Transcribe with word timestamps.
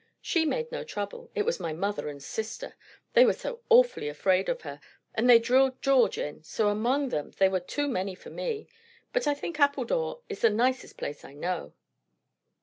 "She 0.19 0.45
made 0.47 0.71
no 0.71 0.83
trouble. 0.83 1.29
It 1.35 1.45
was 1.45 1.59
my 1.59 1.73
mother 1.73 2.09
and 2.09 2.23
sister. 2.23 2.73
They 3.13 3.23
were 3.23 3.33
so 3.33 3.61
awfully 3.69 4.09
afraid 4.09 4.49
of 4.49 4.61
her. 4.61 4.81
And 5.13 5.29
they 5.29 5.37
drilled 5.37 5.79
George 5.79 6.17
in; 6.17 6.41
so 6.41 6.69
among 6.69 7.09
them 7.09 7.29
they 7.37 7.47
were 7.47 7.59
too 7.59 7.87
many 7.87 8.15
for 8.15 8.31
me. 8.31 8.67
But 9.13 9.27
I 9.27 9.35
think 9.35 9.59
Appledore 9.59 10.21
is 10.27 10.41
the 10.41 10.49
nicest 10.49 10.97
place 10.97 11.23
I 11.23 11.33
know." 11.35 11.73